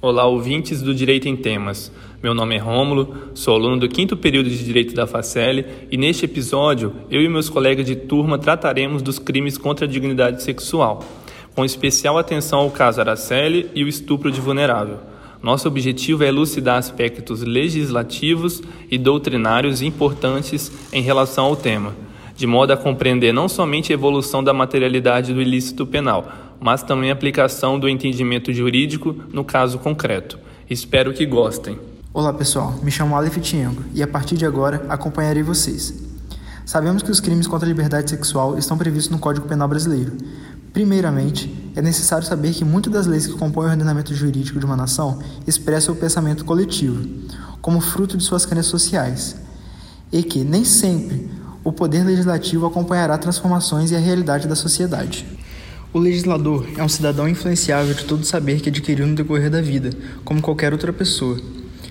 [0.00, 1.90] Olá, ouvintes do Direito em Temas.
[2.22, 6.24] Meu nome é Rômulo, sou aluno do quinto período de Direito da Facele e neste
[6.24, 11.04] episódio eu e meus colegas de turma trataremos dos crimes contra a dignidade sexual,
[11.52, 15.00] com especial atenção ao caso Araceli e o estupro de vulnerável.
[15.42, 21.92] Nosso objetivo é elucidar aspectos legislativos e doutrinários importantes em relação ao tema,
[22.36, 27.10] de modo a compreender não somente a evolução da materialidade do ilícito penal, mas também
[27.10, 30.38] a aplicação do entendimento jurídico no caso concreto.
[30.68, 31.78] Espero que gostem.
[32.12, 35.94] Olá pessoal, me chamo Aleph Tiengo e a partir de agora acompanharei vocês.
[36.64, 40.12] Sabemos que os crimes contra a liberdade sexual estão previstos no Código Penal Brasileiro.
[40.72, 44.76] Primeiramente, é necessário saber que muitas das leis que compõem o ordenamento jurídico de uma
[44.76, 47.08] nação expressam o pensamento coletivo,
[47.62, 49.36] como fruto de suas crenças sociais,
[50.12, 51.30] e que nem sempre
[51.64, 55.26] o poder legislativo acompanhará transformações e a realidade da sociedade.
[55.90, 59.88] O legislador é um cidadão influenciável de todo saber que adquiriu no decorrer da vida,
[60.22, 61.40] como qualquer outra pessoa.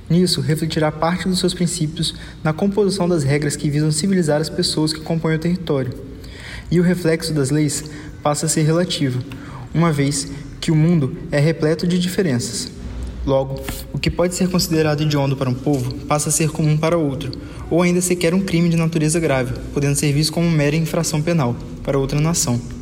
[0.07, 4.93] Nisso, refletirá parte dos seus princípios na composição das regras que visam civilizar as pessoas
[4.93, 5.91] que compõem o território.
[6.69, 7.85] E o reflexo das leis
[8.21, 9.19] passa a ser relativo,
[9.73, 12.69] uma vez que o mundo é repleto de diferenças.
[13.25, 13.59] Logo,
[13.91, 17.31] o que pode ser considerado hediondo para um povo passa a ser comum para outro,
[17.67, 21.55] ou ainda sequer um crime de natureza grave, podendo ser visto como mera infração penal
[21.83, 22.76] para outra nação.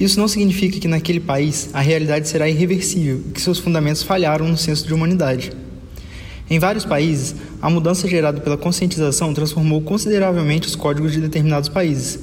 [0.00, 4.48] Isso não significa que naquele país a realidade será irreversível e que seus fundamentos falharam
[4.48, 5.52] no senso de humanidade.
[6.48, 12.18] Em vários países, a mudança gerada pela conscientização transformou consideravelmente os códigos de determinados países,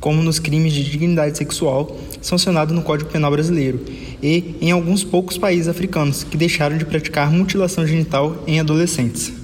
[0.00, 3.80] como nos crimes de dignidade sexual sancionados no Código Penal brasileiro,
[4.20, 9.41] e em alguns poucos países africanos que deixaram de praticar mutilação genital em adolescentes.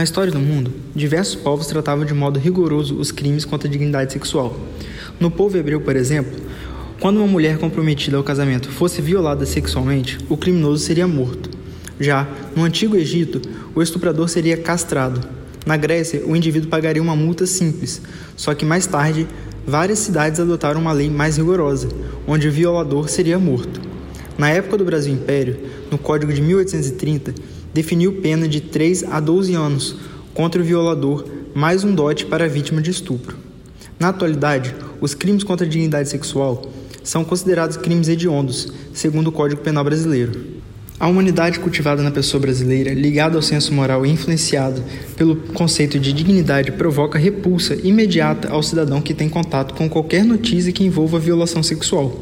[0.00, 4.14] Na história do mundo, diversos povos tratavam de modo rigoroso os crimes contra a dignidade
[4.14, 4.58] sexual.
[5.20, 6.40] No povo hebreu, por exemplo,
[6.98, 11.50] quando uma mulher comprometida ao casamento fosse violada sexualmente, o criminoso seria morto.
[12.00, 12.26] Já
[12.56, 13.42] no Antigo Egito,
[13.74, 15.20] o estuprador seria castrado.
[15.66, 18.00] Na Grécia, o indivíduo pagaria uma multa simples,
[18.34, 19.28] só que mais tarde,
[19.66, 21.90] várias cidades adotaram uma lei mais rigorosa,
[22.26, 23.82] onde o violador seria morto.
[24.38, 25.60] Na época do Brasil Império,
[25.90, 27.34] no Código de 1830,
[27.72, 29.96] definiu pena de 3 a 12 anos
[30.34, 33.36] contra o violador, mais um dote para a vítima de estupro.
[33.98, 36.62] Na atualidade, os crimes contra a dignidade sexual
[37.02, 40.60] são considerados crimes hediondos, segundo o Código Penal brasileiro.
[40.98, 44.84] A humanidade cultivada na pessoa brasileira, ligada ao senso moral e influenciada
[45.16, 50.72] pelo conceito de dignidade, provoca repulsa imediata ao cidadão que tem contato com qualquer notícia
[50.72, 52.20] que envolva violação sexual,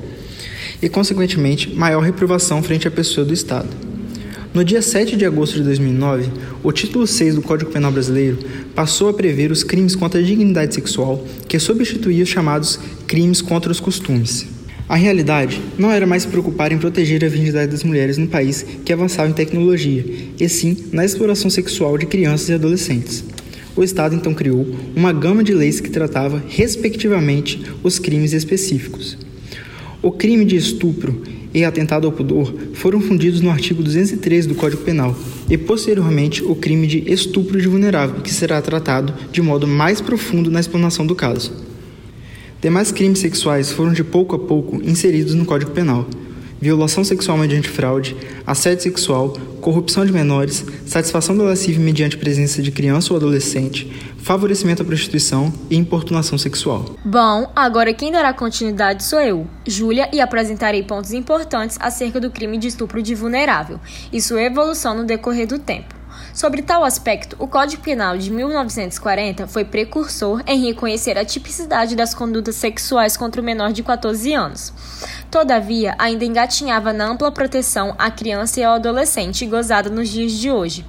[0.81, 3.88] e, consequentemente, maior reprovação frente à pessoa do Estado.
[4.58, 6.32] No dia 7 de agosto de 2009,
[6.64, 8.38] o título 6 do Código Penal Brasileiro
[8.74, 12.76] passou a prever os crimes contra a dignidade sexual, que substituía os chamados
[13.06, 14.48] crimes contra os costumes.
[14.88, 18.66] A realidade não era mais se preocupar em proteger a virgindade das mulheres no país
[18.84, 20.04] que avançava em tecnologia,
[20.41, 23.22] e sim na exploração sexual de crianças e adolescentes.
[23.76, 29.16] O Estado então criou uma gama de leis que tratava, respectivamente, os crimes específicos.
[30.02, 34.82] O crime de estupro e atentado ao pudor foram fundidos no artigo 213 do Código
[34.82, 35.16] Penal,
[35.48, 40.50] e posteriormente o crime de estupro de vulnerável, que será tratado de modo mais profundo
[40.50, 41.53] na explanação do caso.
[42.60, 46.08] Demais crimes sexuais foram de pouco a pouco inseridos no Código Penal.
[46.60, 52.72] Violação sexual mediante fraude, assédio sexual, corrupção de menores, satisfação da lascívia mediante presença de
[52.72, 56.96] criança ou adolescente, favorecimento à prostituição e importunação sexual.
[57.04, 62.58] Bom, agora quem dará continuidade sou eu, Júlia, e apresentarei pontos importantes acerca do crime
[62.58, 63.78] de estupro de vulnerável
[64.12, 65.97] e sua evolução no decorrer do tempo.
[66.32, 72.14] Sobre tal aspecto, o Código Penal de 1940 foi precursor em reconhecer a tipicidade das
[72.14, 74.72] condutas sexuais contra o menor de 14 anos.
[75.30, 80.50] Todavia, ainda engatinhava na ampla proteção à criança e ao adolescente gozada nos dias de
[80.50, 80.84] hoje.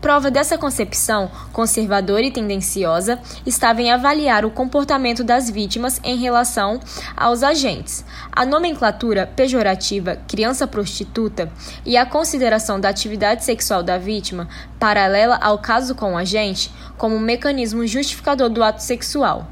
[0.00, 6.80] Prova dessa concepção conservadora e tendenciosa estava em avaliar o comportamento das vítimas em relação
[7.14, 8.02] aos agentes.
[8.32, 11.52] A nomenclatura pejorativa criança prostituta
[11.84, 14.48] e a consideração da atividade sexual da vítima,
[14.78, 19.48] paralela ao caso com o agente, como um mecanismo justificador do ato sexual.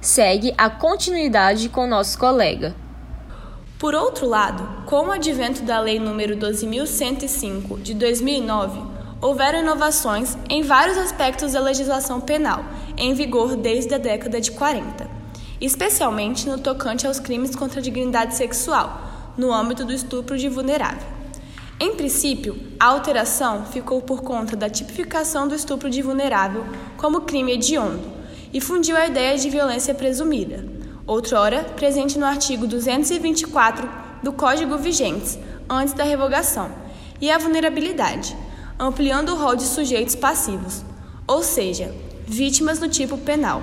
[0.00, 2.74] Segue a continuidade com nosso colega.
[3.78, 8.91] Por outro lado, com o advento da Lei nº 12.105 de 2009,
[9.22, 12.64] houveram inovações em vários aspectos da legislação penal,
[12.96, 15.08] em vigor desde a década de 40,
[15.60, 19.00] especialmente no tocante aos crimes contra a dignidade sexual,
[19.38, 21.06] no âmbito do estupro de vulnerável.
[21.78, 26.66] Em princípio, a alteração ficou por conta da tipificação do estupro de vulnerável
[26.96, 28.02] como crime hediondo
[28.52, 30.64] e fundiu a ideia de violência presumida,
[31.06, 33.88] outrora presente no artigo 224
[34.22, 35.38] do Código Vigentes,
[35.68, 36.70] antes da revogação
[37.20, 38.36] e a vulnerabilidade,
[38.82, 40.82] ampliando o rol de sujeitos passivos,
[41.24, 41.94] ou seja,
[42.26, 43.62] vítimas no tipo penal.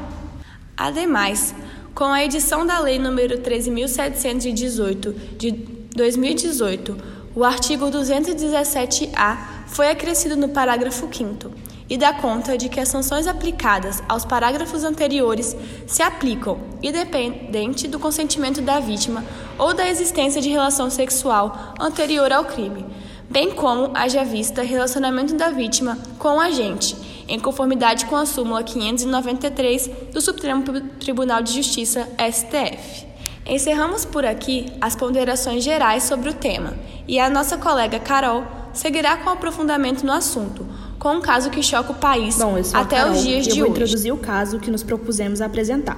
[0.77, 1.53] Ademais,
[1.93, 5.51] com a edição da Lei nº 13.718 de
[5.93, 6.95] 2018,
[7.35, 11.51] o artigo 217-A foi acrescido no parágrafo 5
[11.89, 15.55] e dá conta de que as sanções aplicadas aos parágrafos anteriores
[15.85, 19.25] se aplicam independente do consentimento da vítima
[19.57, 22.85] ou da existência de relação sexual anterior ao crime,
[23.29, 26.97] bem como haja vista relacionamento da vítima com o agente,
[27.27, 30.63] em conformidade com a súmula 593 do Supremo
[30.99, 33.07] Tribunal de Justiça STF.
[33.45, 36.73] Encerramos por aqui as ponderações gerais sobre o tema
[37.07, 38.43] e a nossa colega Carol
[38.73, 40.65] seguirá com aprofundamento no assunto,
[40.97, 43.59] com um caso que choca o país Bom, até Carol, os dias de hoje.
[43.59, 45.97] Eu vou introduzir o caso que nos propusemos apresentar.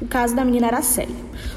[0.00, 1.14] O caso da menina Araceli.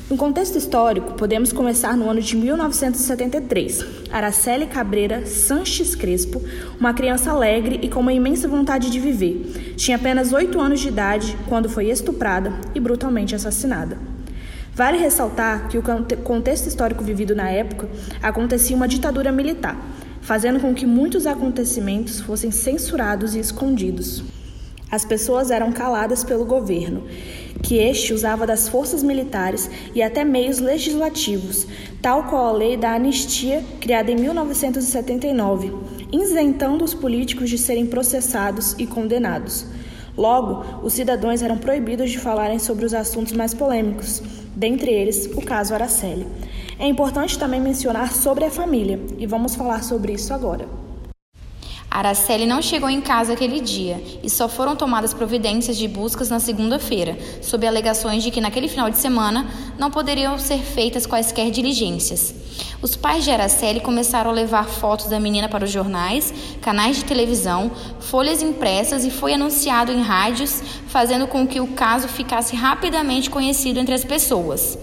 [0.10, 3.86] No contexto histórico, podemos começar no ano de 1973.
[4.12, 6.42] Araceli Cabreira Sanches Crespo,
[6.78, 9.76] uma criança alegre e com uma imensa vontade de viver.
[9.78, 13.98] Tinha apenas 8 anos de idade quando foi estuprada e brutalmente assassinada.
[14.76, 15.84] Vale ressaltar que o
[16.24, 17.88] contexto histórico vivido na época
[18.22, 19.78] acontecia uma ditadura militar
[20.24, 24.24] fazendo com que muitos acontecimentos fossem censurados e escondidos.
[24.90, 27.04] As pessoas eram caladas pelo governo,
[27.62, 31.68] que este usava das forças militares e até meios legislativos,
[32.02, 35.74] tal qual a lei da anistia criada em 1979,
[36.12, 39.66] isentando os políticos de serem processados e condenados.
[40.18, 44.22] Logo, os cidadãos eram proibidos de falarem sobre os assuntos mais polêmicos,
[44.56, 46.28] dentre eles o caso Araceli.
[46.78, 50.83] É importante também mencionar sobre a família, e vamos falar sobre isso agora.
[51.94, 56.40] Araceli não chegou em casa aquele dia e só foram tomadas providências de buscas na
[56.40, 59.46] segunda-feira, sob alegações de que naquele final de semana
[59.78, 62.34] não poderiam ser feitas quaisquer diligências.
[62.82, 67.06] Os pais de Araceli começaram a levar fotos da menina para os jornais, canais de
[67.06, 67.70] televisão,
[68.00, 73.80] folhas impressas e foi anunciado em rádios, fazendo com que o caso ficasse rapidamente conhecido
[73.80, 74.80] entre as pessoas.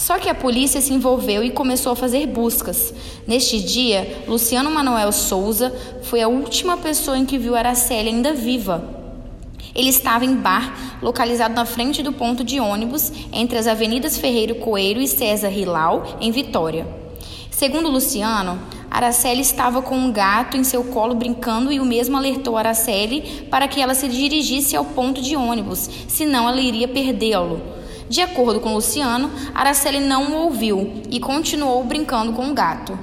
[0.00, 2.94] Só que a polícia se envolveu e começou a fazer buscas.
[3.26, 5.74] Neste dia, Luciano Manuel Souza
[6.04, 8.82] foi a última pessoa em que viu Araceli ainda viva.
[9.74, 14.54] Ele estava em bar, localizado na frente do ponto de ônibus, entre as avenidas Ferreiro
[14.54, 16.88] Coelho e César Rilau, em Vitória.
[17.50, 18.58] Segundo Luciano,
[18.90, 23.68] Araceli estava com um gato em seu colo brincando e o mesmo alertou Araceli para
[23.68, 27.79] que ela se dirigisse ao ponto de ônibus, senão ela iria perdê-lo.
[28.10, 32.98] De acordo com Luciano, Araceli não o ouviu e continuou brincando com o gato.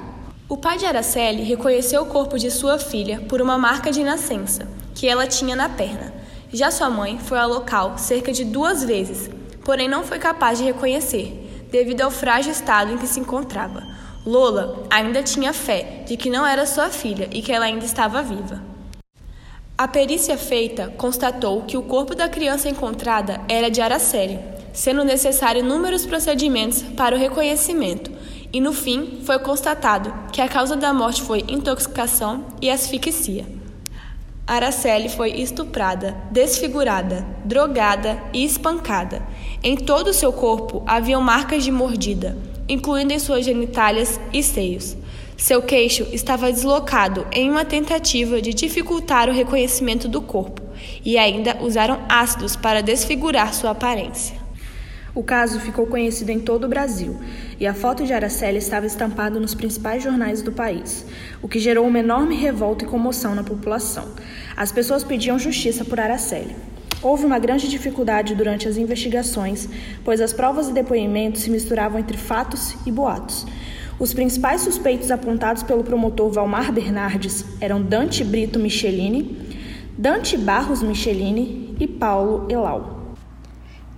[0.46, 4.68] O pai de Araceli reconheceu o corpo de sua filha por uma marca de nascença
[4.94, 6.12] que ela tinha na perna.
[6.52, 9.30] Já sua mãe foi ao local cerca de duas vezes,
[9.64, 13.82] porém não foi capaz de reconhecer, devido ao frágil estado em que se encontrava.
[14.26, 18.22] Lola ainda tinha fé de que não era sua filha e que ela ainda estava
[18.22, 18.62] viva.
[19.78, 25.60] A perícia feita constatou que o corpo da criança encontrada era de Araceli, sendo necessário
[25.60, 28.10] inúmeros procedimentos para o reconhecimento,
[28.52, 33.44] e no fim foi constatado que a causa da morte foi intoxicação e asfixia.
[34.46, 39.22] Araceli foi estuprada, desfigurada, drogada e espancada.
[39.62, 42.34] Em todo o seu corpo haviam marcas de mordida,
[42.66, 44.96] incluindo em suas genitálias e seios.
[45.36, 50.62] Seu queixo estava deslocado em uma tentativa de dificultar o reconhecimento do corpo,
[51.04, 54.47] e ainda usaram ácidos para desfigurar sua aparência.
[55.14, 57.16] O caso ficou conhecido em todo o Brasil
[57.58, 61.06] e a foto de Araceli estava estampada nos principais jornais do país,
[61.42, 64.08] o que gerou uma enorme revolta e comoção na população.
[64.56, 66.54] As pessoas pediam justiça por Araceli.
[67.00, 69.68] Houve uma grande dificuldade durante as investigações,
[70.04, 73.46] pois as provas e depoimentos se misturavam entre fatos e boatos.
[73.98, 79.36] Os principais suspeitos apontados pelo promotor Valmar Bernardes eram Dante Brito Michelini,
[79.96, 82.97] Dante Barros Michelini e Paulo Elau.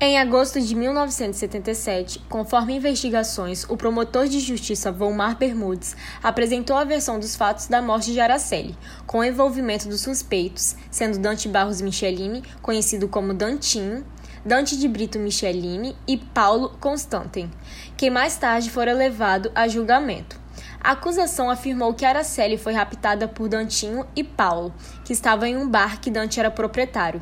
[0.02, 7.20] Em agosto de 1977, conforme investigações, o promotor de justiça Volmar Bermudes apresentou a versão
[7.20, 8.74] dos fatos da morte de Araceli,
[9.06, 14.02] com o envolvimento dos suspeitos, sendo Dante Barros Michelini, conhecido como Dantinho,
[14.42, 17.50] Dante de Brito Michelini e Paulo Constantin,
[17.94, 20.40] que mais tarde fora levado a julgamento.
[20.82, 24.72] A acusação afirmou que Araceli foi raptada por Dantinho e Paulo,
[25.04, 27.20] que estavam em um bar que Dante era proprietário.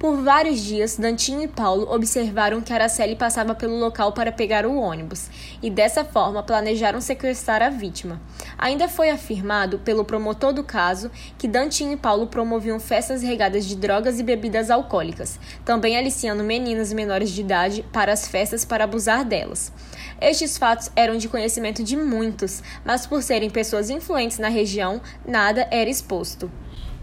[0.00, 4.74] Por vários dias, Dantinho e Paulo observaram que Araceli passava pelo local para pegar o
[4.74, 5.28] ônibus
[5.62, 8.18] e, dessa forma, planejaram sequestrar a vítima.
[8.56, 13.76] Ainda foi afirmado pelo promotor do caso que Dantinho e Paulo promoviam festas regadas de
[13.76, 19.22] drogas e bebidas alcoólicas, também aliciando meninas menores de idade para as festas para abusar
[19.22, 19.70] delas.
[20.18, 25.68] Estes fatos eram de conhecimento de muitos, mas por serem pessoas influentes na região, nada
[25.70, 26.50] era exposto.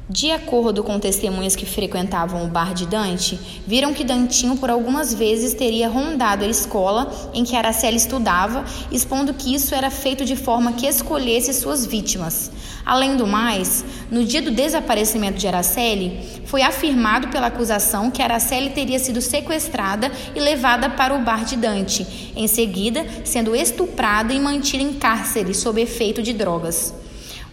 [0.09, 3.37] De acordo com testemunhas que frequentavam o bar de Dante,
[3.67, 9.33] viram que Dantinho por algumas vezes teria rondado a escola em que Araceli estudava, expondo
[9.33, 12.49] que isso era feito de forma que escolhesse suas vítimas.
[12.85, 18.69] Além do mais, no dia do desaparecimento de Araceli, foi afirmado pela acusação que Araceli
[18.69, 24.39] teria sido sequestrada e levada para o bar de Dante, em seguida sendo estuprada e
[24.39, 26.93] mantida em cárcere sob efeito de drogas.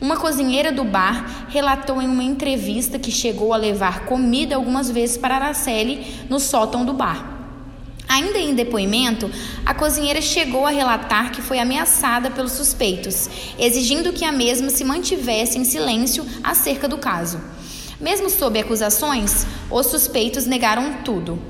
[0.00, 5.16] Uma cozinheira do bar relatou em uma entrevista que chegou a levar comida algumas vezes
[5.16, 7.32] para Araceli no sótão do bar.
[8.06, 9.30] Ainda em depoimento,
[9.64, 14.84] a cozinheira chegou a relatar que foi ameaçada pelos suspeitos, exigindo que a mesma se
[14.84, 17.40] mantivesse em silêncio acerca do caso.
[18.00, 21.40] Mesmo sob acusações, os suspeitos negaram tudo.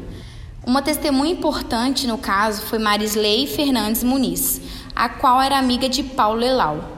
[0.64, 4.60] Uma testemunha importante no caso foi Marisley Fernandes Muniz,
[4.94, 6.93] a qual era amiga de Paulo Lelau.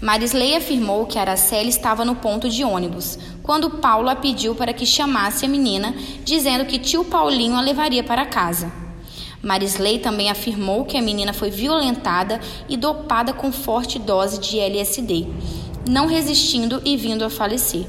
[0.00, 4.84] Marisley afirmou que Araceli estava no ponto de ônibus, quando Paulo a pediu para que
[4.84, 8.70] chamasse a menina, dizendo que tio Paulinho a levaria para casa.
[9.42, 15.26] Marisley também afirmou que a menina foi violentada e dopada com forte dose de LSD,
[15.88, 17.86] não resistindo e vindo a falecer.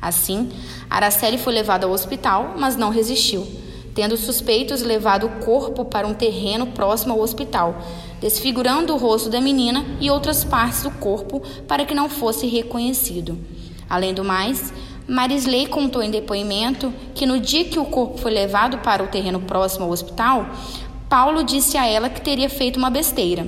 [0.00, 0.50] Assim,
[0.90, 3.46] Araceli foi levada ao hospital, mas não resistiu,
[3.94, 7.82] tendo suspeitos levado o corpo para um terreno próximo ao hospital,
[8.24, 13.38] desfigurando o rosto da menina e outras partes do corpo para que não fosse reconhecido.
[13.86, 14.72] Além do mais,
[15.06, 19.40] Marisley contou em depoimento que no dia que o corpo foi levado para o terreno
[19.40, 20.46] próximo ao hospital,
[21.06, 23.46] Paulo disse a ela que teria feito uma besteira.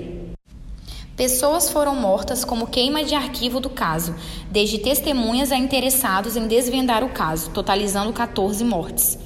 [1.17, 4.15] Pessoas foram mortas como queima de arquivo do caso,
[4.51, 9.19] desde testemunhas a interessados em desvendar o caso, totalizando 14 mortes.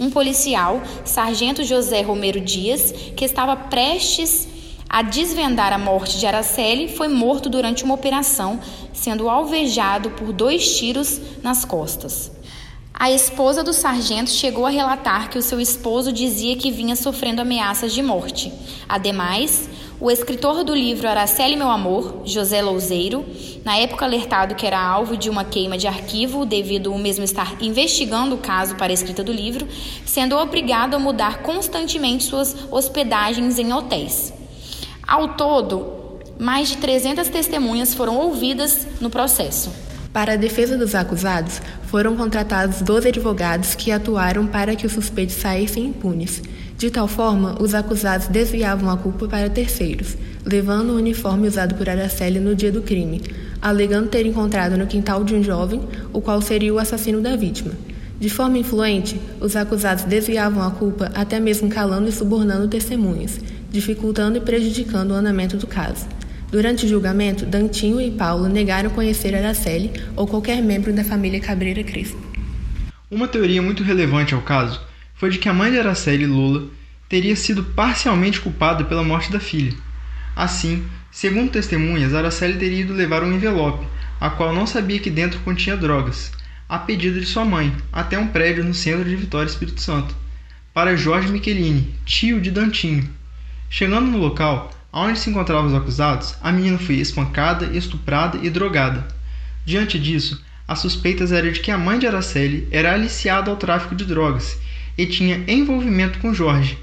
[0.00, 4.53] Um policial, Sargento José Romero Dias, que estava prestes
[4.88, 8.60] a desvendar a morte de Araceli, foi morto durante uma operação,
[8.92, 12.30] sendo alvejado por dois tiros nas costas.
[12.96, 17.42] A esposa do sargento chegou a relatar que o seu esposo dizia que vinha sofrendo
[17.42, 18.52] ameaças de morte.
[18.88, 19.68] Ademais,
[20.00, 23.24] o escritor do livro Araceli Meu Amor, José Louzeiro,
[23.64, 27.60] na época alertado que era alvo de uma queima de arquivo devido ao mesmo estar
[27.60, 29.66] investigando o caso para a escrita do livro,
[30.06, 34.32] sendo obrigado a mudar constantemente suas hospedagens em hotéis.
[35.06, 39.70] Ao todo, mais de 300 testemunhas foram ouvidas no processo.
[40.14, 45.34] Para a defesa dos acusados, foram contratados 12 advogados que atuaram para que os suspeitos
[45.34, 46.42] saíssem impunes.
[46.78, 51.88] De tal forma, os acusados desviavam a culpa para terceiros, levando o uniforme usado por
[51.88, 53.22] Araceli no dia do crime,
[53.60, 55.82] alegando ter encontrado no quintal de um jovem,
[56.12, 57.72] o qual seria o assassino da vítima.
[58.18, 63.38] De forma influente, os acusados desviavam a culpa até mesmo calando e subornando testemunhas,
[63.74, 66.06] dificultando e prejudicando o andamento do caso.
[66.48, 71.82] Durante o julgamento, Dantinho e Paulo negaram conhecer Araceli ou qualquer membro da família Cabreira
[71.82, 72.24] Crespo.
[73.10, 74.80] Uma teoria muito relevante ao caso
[75.16, 76.68] foi de que a mãe de Araceli, Lula,
[77.08, 79.74] teria sido parcialmente culpada pela morte da filha.
[80.36, 83.84] Assim, segundo testemunhas, Araceli teria ido levar um envelope,
[84.20, 86.30] a qual não sabia que dentro continha drogas,
[86.68, 90.14] a pedido de sua mãe, até um prédio no centro de Vitória Espírito Santo,
[90.72, 93.08] para Jorge Michelini, tio de Dantinho.
[93.68, 99.06] Chegando no local, onde se encontravam os acusados, a menina foi espancada, estuprada e drogada.
[99.66, 103.94] Diante disso, as suspeitas eram de que a mãe de Araceli era aliciada ao tráfico
[103.94, 104.58] de drogas
[104.96, 106.78] e tinha envolvimento com Jorge,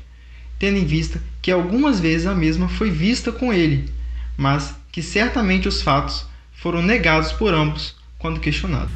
[0.60, 3.90] tendo em vista que algumas vezes a mesma foi vista com ele,
[4.38, 8.94] mas que certamente os fatos foram negados por ambos quando questionados.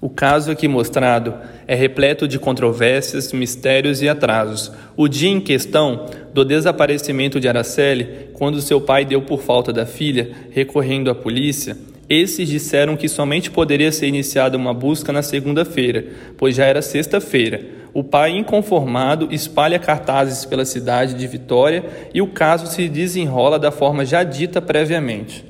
[0.00, 1.34] O caso aqui mostrado
[1.68, 4.72] é repleto de controvérsias, mistérios e atrasos.
[4.96, 9.84] O dia em questão do desaparecimento de Araceli, quando seu pai deu por falta da
[9.84, 11.76] filha, recorrendo à polícia,
[12.08, 16.06] esses disseram que somente poderia ser iniciada uma busca na segunda-feira,
[16.38, 17.60] pois já era sexta-feira.
[17.92, 21.84] O pai, inconformado, espalha cartazes pela cidade de Vitória
[22.14, 25.44] e o caso se desenrola da forma já dita previamente.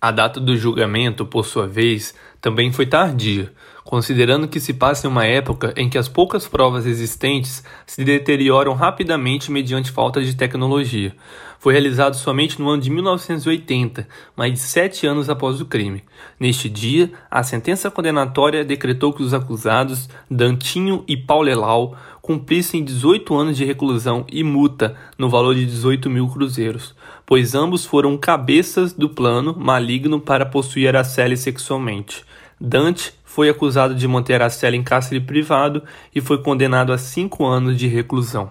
[0.00, 2.14] A data do julgamento, por sua vez,
[2.46, 6.86] também foi tardia, considerando que se passa em uma época em que as poucas provas
[6.86, 11.12] existentes se deterioram rapidamente mediante falta de tecnologia.
[11.58, 16.04] Foi realizado somente no ano de 1980, mais de sete anos após o crime.
[16.38, 23.56] Neste dia, a sentença condenatória decretou que os acusados, Dantinho e Paulelau, cumprissem 18 anos
[23.56, 26.92] de reclusão e multa no valor de 18 mil cruzeiros,
[27.24, 32.25] pois ambos foram cabeças do plano maligno para possuir Araceli sexualmente.
[32.60, 35.82] Dante foi acusado de manter Araceli em cárcere privado
[36.14, 38.50] e foi condenado a cinco anos de reclusão.